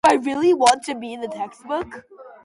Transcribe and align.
Do 0.03 0.11
I 0.15 0.17
really 0.17 0.51
want 0.55 0.81
to 0.85 0.95
be 0.95 1.13
in 1.13 1.23
a 1.23 1.27
textbook? 1.27 2.05